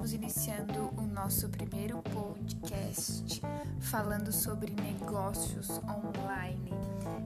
[0.00, 3.42] estamos iniciando o nosso primeiro podcast
[3.80, 6.70] falando sobre negócios online.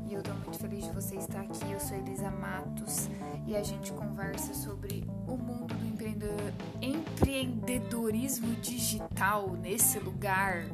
[0.08, 1.70] E eu estou muito feliz de você estar aqui.
[1.70, 3.08] Eu sou Elisa Matos
[3.46, 10.64] e a gente conversa sobre o mundo do empreendedorismo digital nesse lugar,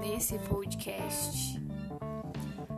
[0.00, 1.60] nesse podcast.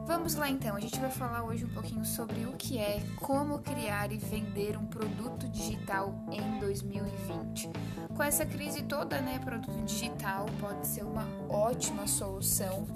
[0.05, 3.61] Vamos lá então, a gente vai falar hoje um pouquinho sobre o que é, como
[3.61, 7.71] criar e vender um produto digital em 2020.
[8.15, 12.87] Com essa crise toda, né, produto digital pode ser uma ótima solução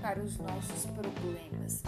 [0.00, 1.82] para os nossos problemas.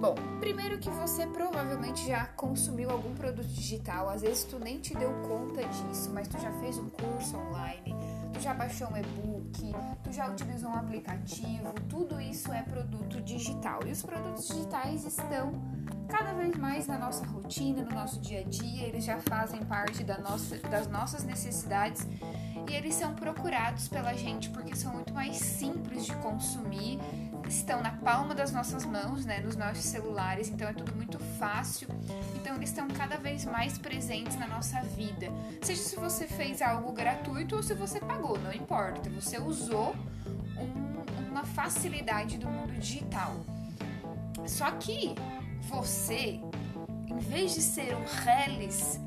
[0.00, 4.94] Bom, primeiro que você provavelmente já consumiu algum produto digital, às vezes tu nem te
[4.94, 7.94] deu conta disso, mas tu já fez um curso online,
[8.36, 13.80] tu já baixou um e-book, tu já utilizou um aplicativo, tudo isso é produto digital.
[13.86, 15.54] E os produtos digitais estão
[16.08, 20.04] cada vez mais na nossa rotina, no nosso dia a dia, eles já fazem parte
[20.04, 22.06] da nossa, das nossas necessidades.
[22.68, 26.98] E eles são procurados pela gente porque são muito mais simples de consumir,
[27.48, 31.88] estão na palma das nossas mãos, né, nos nossos celulares, então é tudo muito fácil.
[32.34, 35.28] Então eles estão cada vez mais presentes na nossa vida.
[35.62, 39.08] Seja se você fez algo gratuito ou se você pagou, não importa.
[39.10, 39.94] Você usou
[40.56, 43.36] um, uma facilidade do mundo digital.
[44.46, 45.14] Só que
[45.62, 46.40] você,
[47.08, 49.00] em vez de ser um reles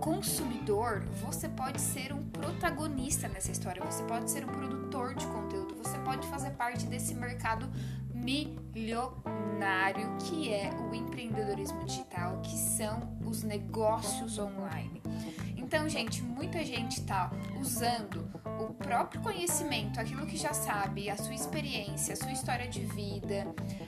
[0.00, 5.61] consumidor, você pode ser um protagonista nessa história, você pode ser um produtor de conteúdo,
[5.82, 7.68] você pode fazer parte desse mercado
[8.14, 15.02] milionário que é o empreendedorismo digital, que são os negócios online.
[15.56, 18.30] Então, gente, muita gente está usando
[18.60, 23.46] o próprio conhecimento, aquilo que já sabe, a sua experiência, a sua história de vida,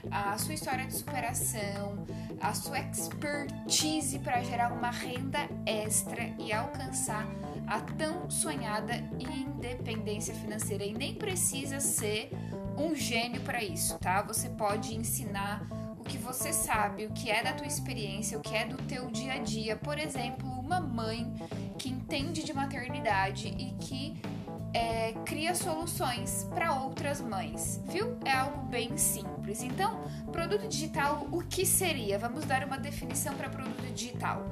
[0.09, 2.05] a sua história de superação,
[2.41, 7.25] a sua expertise para gerar uma renda extra e alcançar
[7.67, 10.83] a tão sonhada independência financeira.
[10.83, 12.31] E nem precisa ser
[12.77, 14.21] um gênio para isso, tá?
[14.23, 15.67] Você pode ensinar
[15.97, 19.09] o que você sabe, o que é da tua experiência, o que é do teu
[19.09, 19.75] dia a dia.
[19.75, 21.33] Por exemplo, uma mãe
[21.77, 24.21] que entende de maternidade e que
[24.75, 28.17] é, cria soluções para outras mães, viu?
[28.25, 29.63] É algo bem simples.
[29.63, 32.19] Então, produto digital, o que seria?
[32.19, 34.45] Vamos dar uma definição para produto digital.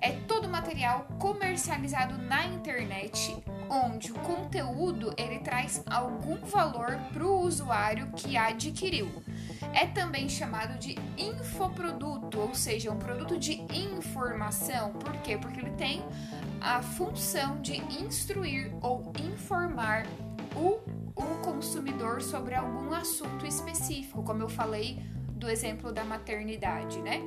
[0.00, 3.36] É todo material comercializado na internet
[3.68, 9.08] onde o conteúdo ele traz algum valor para o usuário que adquiriu.
[9.72, 14.92] É também chamado de infoproduto, ou seja, um produto de informação.
[14.92, 15.36] Por quê?
[15.36, 16.02] Porque ele tem
[16.60, 20.06] a função de instruir ou informar
[20.54, 20.78] o,
[21.14, 27.20] o consumidor sobre algum assunto específico, como eu falei do exemplo da maternidade, né?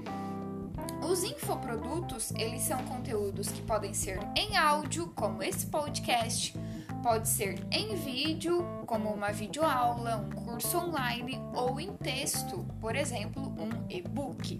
[1.01, 6.53] Os infoprodutos, eles são conteúdos que podem ser em áudio, como esse podcast,
[7.01, 13.41] Pode ser em vídeo, como uma videoaula, um curso online ou em texto, por exemplo,
[13.57, 14.59] um e-book.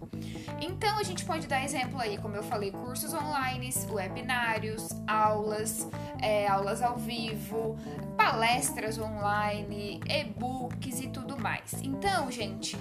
[0.62, 5.88] Então a gente pode dar exemplo aí, como eu falei, cursos online, webinários, aulas,
[6.22, 7.78] é, aulas ao vivo,
[8.16, 11.73] palestras online, e-books e tudo mais.
[11.84, 12.78] Então, gente,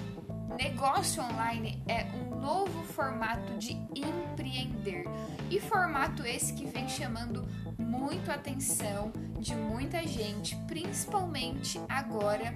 [0.57, 5.05] negócio online é um novo formato de empreender
[5.49, 12.53] e formato esse que vem chamando muito atenção de muita gente, principalmente agora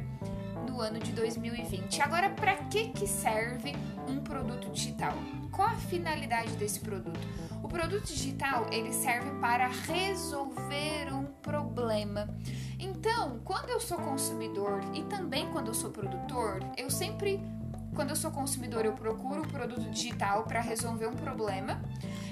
[0.68, 2.02] no ano de 2020.
[2.02, 3.74] Agora, para que que serve
[4.08, 5.14] um produto digital?
[5.52, 7.20] Qual a finalidade desse produto?
[7.62, 12.28] O produto digital ele serve para resolver um problema.
[12.80, 17.40] Então, quando eu sou consumidor e também quando eu sou produtor, eu sempre
[17.94, 21.81] quando eu sou consumidor, eu procuro o produto digital para resolver um problema.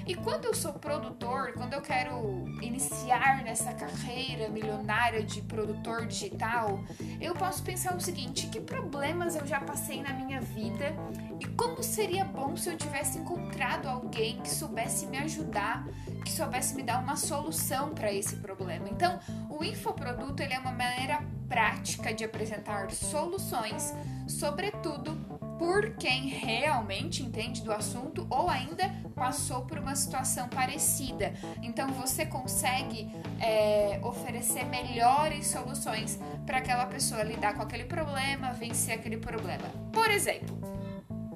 [0.06, 6.82] E quando eu sou produtor, quando eu quero iniciar nessa carreira milionária de produtor digital,
[7.20, 10.94] eu posso pensar o seguinte: que problemas eu já passei na minha vida
[11.38, 15.86] e como seria bom se eu tivesse encontrado alguém que soubesse me ajudar,
[16.24, 18.88] que soubesse me dar uma solução para esse problema.
[18.88, 23.94] Então, o infoproduto ele é uma maneira prática de apresentar soluções,
[24.26, 31.32] sobretudo por quem realmente entende do assunto ou ainda passou por uma situação parecida.
[31.62, 33.10] Então você consegue
[33.40, 39.68] é, oferecer melhores soluções para aquela pessoa lidar com aquele problema, vencer aquele problema.
[39.92, 40.60] Por exemplo,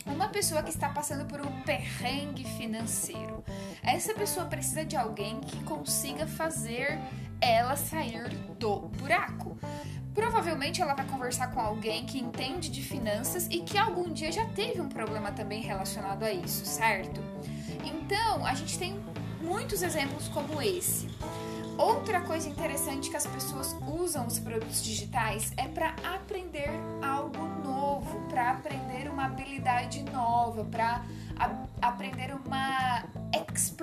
[0.07, 3.45] uma pessoa que está passando por um perrengue financeiro.
[3.87, 6.99] Essa pessoa precisa de alguém que consiga fazer
[7.41, 8.29] ela sair
[8.59, 9.57] do buraco.
[10.13, 14.45] Provavelmente ela vai conversar com alguém que entende de finanças e que algum dia já
[14.47, 17.21] teve um problema também relacionado a isso, certo?
[17.85, 18.99] Então, a gente tem
[19.41, 21.09] muitos exemplos como esse.
[21.79, 26.71] Outra coisa interessante que as pessoas usam os produtos digitais é para aprender
[27.03, 31.05] algo novo, para aprender uma habilidade nova, para
[31.83, 33.76] aprender uma expertise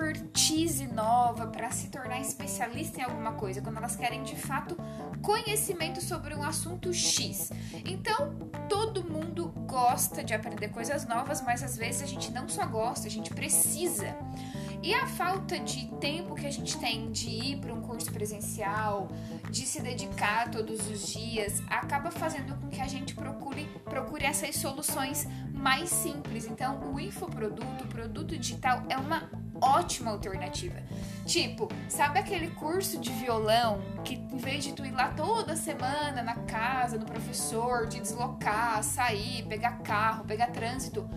[0.94, 4.76] nova, para se tornar especialista em alguma coisa, quando elas querem de fato
[5.20, 7.50] conhecimento sobre um assunto X.
[7.84, 8.34] Então,
[8.68, 13.06] todo mundo gosta de aprender coisas novas, mas às vezes a gente não só gosta,
[13.06, 14.16] a gente precisa.
[14.84, 19.08] E a falta de tempo que a gente tem de ir para um curso presencial,
[19.50, 24.56] de se dedicar todos os dias, acaba fazendo com que a gente procure, procure essas
[24.56, 26.44] soluções mais simples.
[26.44, 30.82] Então, o infoproduto, o produto digital, é uma ótima alternativa.
[31.24, 36.22] Tipo, sabe aquele curso de violão que em vez de tu ir lá toda semana
[36.22, 41.08] na casa do professor, te deslocar, sair, pegar carro, pegar trânsito,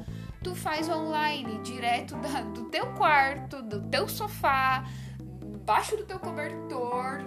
[0.43, 4.85] tu faz online, direto da, do teu quarto, do teu sofá,
[5.65, 7.21] baixo do teu cobertor,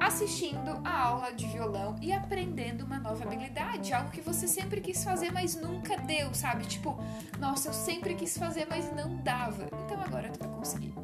[0.00, 5.04] assistindo a aula de violão e aprendendo uma nova habilidade, algo que você sempre quis
[5.04, 6.64] fazer, mas nunca deu, sabe?
[6.66, 6.98] Tipo,
[7.38, 9.68] nossa, eu sempre quis fazer, mas não dava.
[9.84, 10.94] Então agora tu vai conseguir.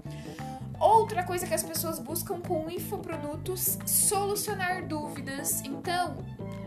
[0.80, 5.60] Outra coisa que as pessoas buscam com infoprodutos, solucionar dúvidas.
[5.64, 6.16] Então,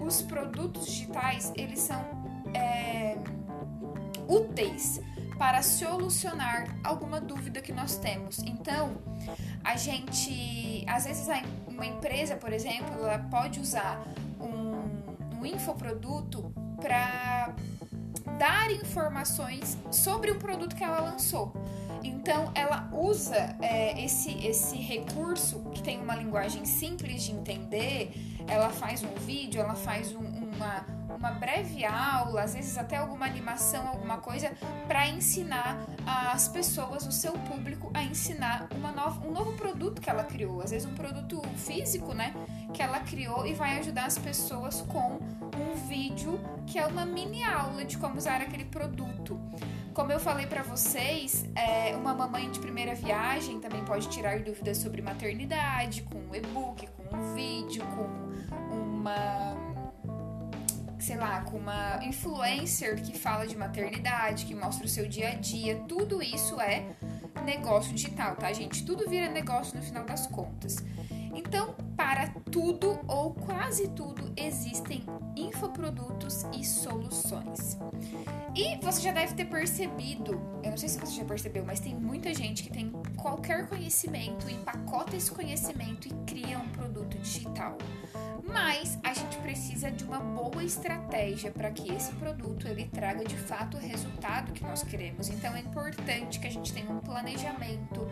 [0.05, 2.03] os produtos digitais, eles são
[2.53, 3.17] é,
[4.31, 5.01] úteis
[5.37, 8.39] para solucionar alguma dúvida que nós temos.
[8.39, 8.97] Então,
[9.63, 11.27] a gente, às vezes,
[11.67, 14.01] uma empresa, por exemplo, ela pode usar
[14.39, 17.53] um, um infoproduto para
[18.37, 21.53] dar informações sobre o produto que ela lançou.
[22.03, 28.11] Então, ela usa é, esse, esse recurso que tem uma linguagem simples de entender.
[28.47, 30.85] Ela faz um vídeo, ela faz um, uma
[31.21, 34.51] uma breve aula, às vezes até alguma animação, alguma coisa,
[34.87, 40.09] para ensinar as pessoas, o seu público, a ensinar uma nova, um novo produto que
[40.09, 40.63] ela criou.
[40.63, 42.33] Às vezes um produto físico, né?
[42.73, 45.19] Que ela criou e vai ajudar as pessoas com
[45.55, 49.39] um vídeo que é uma mini aula de como usar aquele produto.
[49.93, 54.77] Como eu falei para vocês, é, uma mamãe de primeira viagem também pode tirar dúvidas
[54.77, 59.70] sobre maternidade com um e-book, com um vídeo, com uma
[61.01, 65.35] sei lá, com uma influencer que fala de maternidade, que mostra o seu dia a
[65.35, 66.85] dia, tudo isso é
[67.43, 68.85] negócio digital, tá, gente?
[68.85, 70.77] Tudo vira negócio no final das contas.
[71.33, 75.03] Então, para tudo ou quase tudo existem
[75.35, 77.77] infoprodutos e soluções.
[78.55, 80.33] E você já deve ter percebido,
[80.63, 84.49] eu não sei se você já percebeu, mas tem muita gente que tem qualquer conhecimento,
[84.49, 87.77] empacota esse conhecimento e cria um produto digital
[88.51, 93.37] mas a gente precisa de uma boa estratégia para que esse produto ele traga de
[93.37, 95.29] fato o resultado que nós queremos.
[95.29, 98.07] Então é importante que a gente tenha um planejamento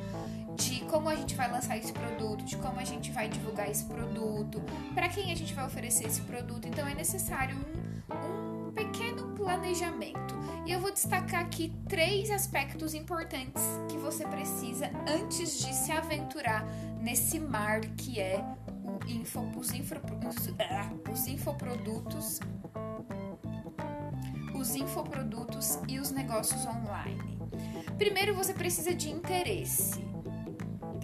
[0.55, 3.85] de como a gente vai lançar esse produto, de como a gente vai divulgar esse
[3.85, 4.61] produto,
[4.93, 6.67] para quem a gente vai oferecer esse produto.
[6.67, 10.37] Então é necessário um, um pequeno planejamento.
[10.65, 16.65] E eu vou destacar aqui três aspectos importantes que você precisa antes de se aventurar
[17.01, 18.43] nesse mar que é
[19.07, 22.39] info, os, info, os, ah, os infoprodutos,
[24.53, 27.39] os infoprodutos e os negócios online.
[27.97, 30.03] Primeiro você precisa de interesse.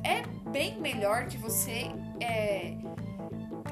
[0.04, 2.76] É bem melhor que você é,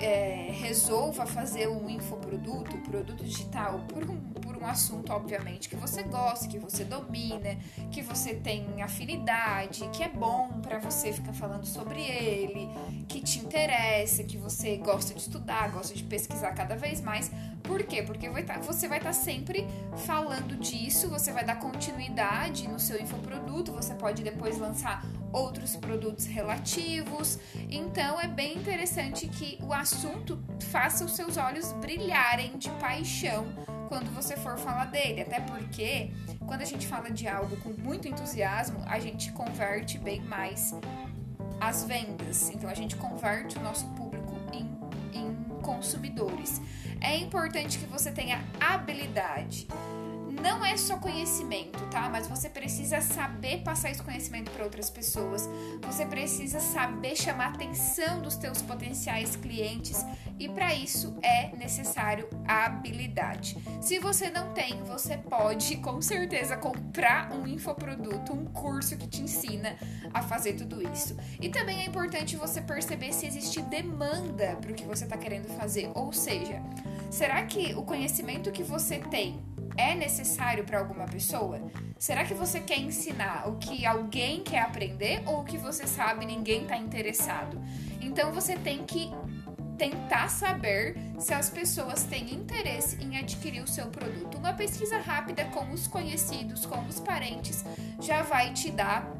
[0.02, 6.04] é, resolva fazer um infoproduto, produto digital, por um, por um assunto, obviamente, que você
[6.04, 7.58] gosta, que você domina,
[7.90, 12.68] que você tem afinidade, que é bom para você ficar falando sobre ele,
[13.08, 17.32] que te interessa, que você gosta de estudar, gosta de pesquisar cada vez mais.
[17.64, 18.04] Por quê?
[18.04, 19.66] Porque tá, você vai estar tá sempre
[20.06, 25.02] falando disso, você vai dar continuidade no seu infoproduto, você pode depois lançar
[25.34, 27.40] outros produtos relativos.
[27.70, 33.46] Então é bem interessante que o assunto faça os seus olhos brilharem de paixão
[33.90, 36.12] quando você for falar dele, até porque
[36.46, 40.74] quando a gente fala de algo com muito entusiasmo, a gente converte bem mais
[41.60, 42.50] as vendas.
[42.50, 44.68] Então a gente converte o nosso público em,
[45.14, 46.62] em consumidores.
[47.02, 49.68] É importante que você tenha habilidade
[50.44, 52.10] não é só conhecimento, tá?
[52.10, 55.50] Mas você precisa saber passar esse conhecimento para outras pessoas.
[55.84, 60.06] Você precisa saber chamar a atenção dos teus potenciais clientes
[60.38, 63.58] e para isso é necessário a habilidade.
[63.80, 69.22] Se você não tem, você pode com certeza comprar um infoproduto, um curso que te
[69.22, 69.78] ensina
[70.14, 71.16] a fazer tudo isso.
[71.40, 75.48] E também é importante você perceber se existe demanda para o que você está querendo
[75.58, 76.62] fazer, ou seja,
[77.10, 81.62] será que o conhecimento que você tem é necessário para alguma pessoa?
[81.98, 86.26] Será que você quer ensinar o que alguém quer aprender ou o que você sabe
[86.26, 87.62] ninguém está interessado?
[88.02, 89.12] Então você tem que
[89.78, 94.38] tentar saber se as pessoas têm interesse em adquirir o seu produto.
[94.38, 97.66] Uma pesquisa rápida com os conhecidos, com os parentes,
[98.00, 99.12] já vai te dar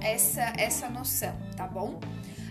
[0.00, 1.98] essa, essa noção, tá bom?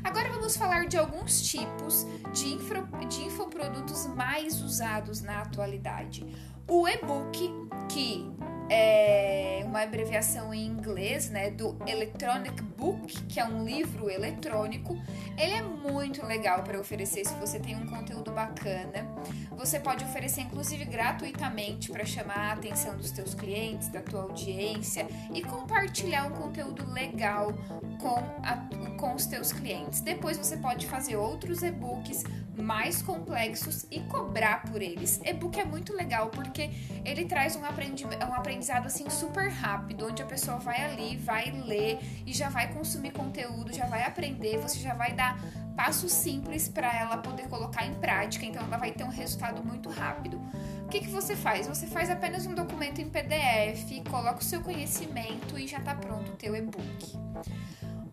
[0.04, 2.76] Agora vamos falar de alguns tipos de, info,
[3.08, 6.24] de infoprodutos mais usados na atualidade.
[6.68, 7.54] O e-book,
[7.88, 8.28] que
[8.70, 14.98] é uma abreviação em inglês, né, do Electronic Book, que é um livro eletrônico.
[15.38, 19.08] Ele é muito legal para oferecer se você tem um conteúdo bacana.
[19.56, 25.08] Você pode oferecer inclusive gratuitamente para chamar a atenção dos teus clientes, da tua audiência
[25.34, 27.54] e compartilhar um conteúdo legal
[28.00, 30.02] com, a, com os teus clientes.
[30.02, 32.24] Depois você pode fazer outros e-books
[32.58, 35.20] mais complexos e cobrar por eles.
[35.24, 36.70] E-book é muito legal porque
[37.04, 41.52] ele traz um, aprendi um aprendizado assim super rápido, onde a pessoa vai ali, vai
[41.52, 45.40] ler e já vai consumir conteúdo, já vai aprender, você já vai dar
[45.76, 49.90] passos simples para ela poder colocar em prática, então ela vai ter um resultado muito
[49.90, 50.42] rápido.
[50.86, 51.68] O que, que você faz?
[51.68, 56.32] Você faz apenas um documento em PDF, coloca o seu conhecimento e já está pronto
[56.32, 57.18] o teu e-book.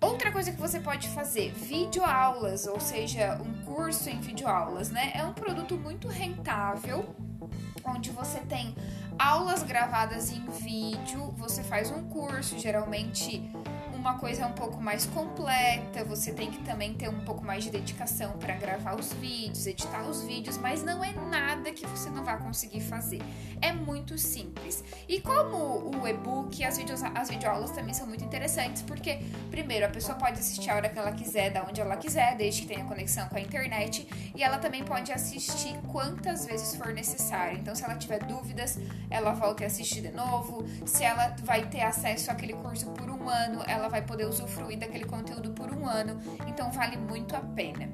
[0.03, 5.13] Outra coisa que você pode fazer, videoaulas, ou seja, um curso em videoaulas, né?
[5.15, 7.15] É um produto muito rentável,
[7.85, 8.75] onde você tem
[9.17, 13.49] aulas gravadas em vídeo, você faz um curso, geralmente
[14.03, 17.71] uma coisa um pouco mais completa, você tem que também ter um pouco mais de
[17.71, 22.25] dedicação para gravar os vídeos, editar os vídeos, mas não é nada que você não
[22.25, 23.23] vai conseguir fazer.
[23.61, 24.83] É muito simples.
[25.09, 26.81] E como o e-book, as,
[27.15, 29.21] as videoaulas também são muito interessantes, porque,
[29.53, 32.63] primeiro, a pessoa pode assistir a hora que ela quiser, da onde ela quiser, desde
[32.63, 37.57] que tenha conexão com a internet, e ela também pode assistir quantas vezes for necessário.
[37.57, 40.67] Então, se ela tiver dúvidas, ela volta e assiste de novo.
[40.85, 45.05] Se ela vai ter acesso àquele curso por um ano, ela vai poder usufruir daquele
[45.05, 47.89] conteúdo por um ano, então vale muito a pena.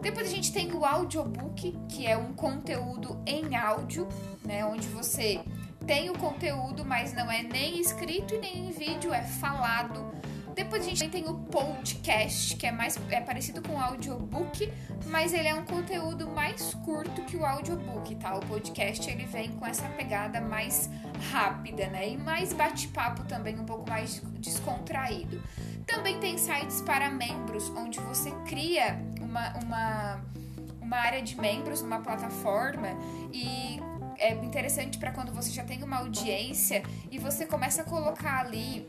[0.00, 4.08] Depois a gente tem o audiobook, que é um conteúdo em áudio,
[4.44, 5.40] né, onde você
[5.86, 10.10] tem o conteúdo, mas não é nem escrito e nem em vídeo, é falado
[10.54, 14.72] depois a gente tem o podcast, que é mais é parecido com o audiobook,
[15.06, 18.36] mas ele é um conteúdo mais curto que o audiobook, tá?
[18.36, 20.90] O podcast ele vem com essa pegada mais
[21.30, 22.10] rápida, né?
[22.10, 25.42] E mais bate-papo também, um pouco mais descontraído.
[25.86, 30.20] Também tem sites para membros, onde você cria uma, uma,
[30.80, 32.88] uma área de membros numa plataforma
[33.32, 33.80] e
[34.18, 38.86] é interessante para quando você já tem uma audiência e você começa a colocar ali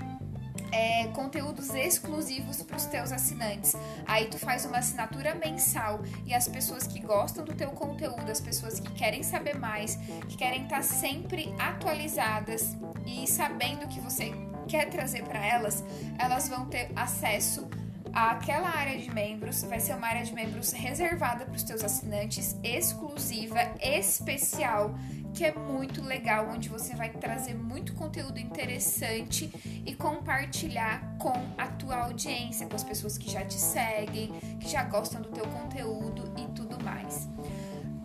[0.72, 3.74] é, conteúdos exclusivos para os teus assinantes.
[4.06, 8.40] Aí tu faz uma assinatura mensal e as pessoas que gostam do teu conteúdo, as
[8.40, 9.98] pessoas que querem saber mais,
[10.28, 12.76] que querem estar sempre atualizadas
[13.06, 14.32] e sabendo que você
[14.68, 15.84] quer trazer para elas,
[16.18, 17.68] elas vão ter acesso
[18.14, 22.58] àquela área de membros, vai ser uma área de membros reservada para os teus assinantes,
[22.64, 24.96] exclusiva, especial
[25.34, 29.52] que é muito legal, onde você vai trazer muito conteúdo interessante
[29.86, 34.84] e compartilhar com a tua audiência, com as pessoas que já te seguem, que já
[34.84, 37.28] gostam do teu conteúdo e tudo mais.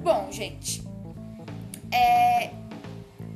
[0.00, 0.82] Bom, gente,
[1.92, 2.52] é,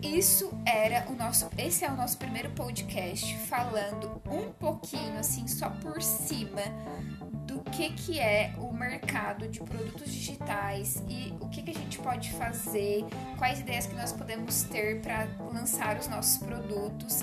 [0.02, 5.68] isso era o nosso, esse é o nosso primeiro podcast falando um pouquinho assim só
[5.68, 6.62] por cima
[7.60, 11.98] do que, que é o mercado de produtos digitais e o que, que a gente
[11.98, 13.04] pode fazer,
[13.36, 17.20] quais ideias que nós podemos ter para lançar os nossos produtos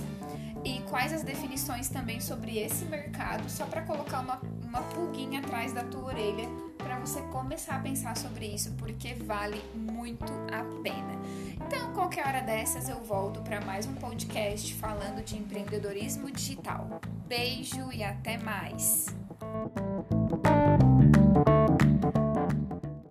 [0.63, 5.73] e quais as definições também sobre esse mercado, só para colocar uma, uma pulguinha atrás
[5.73, 11.17] da tua orelha para você começar a pensar sobre isso, porque vale muito a pena.
[11.65, 17.01] Então, qualquer hora dessas eu volto para mais um podcast falando de empreendedorismo digital.
[17.27, 19.07] Beijo e até mais!
[19.57, 20.36] Thank you.